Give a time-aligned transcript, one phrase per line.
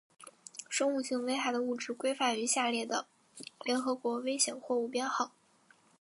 [0.67, 3.05] 生物性危害的物质规范于下列的
[3.63, 5.31] 联合国危险货物编号